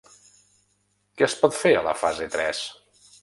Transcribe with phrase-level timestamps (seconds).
[1.19, 2.63] Què es pot fer a la fase tres?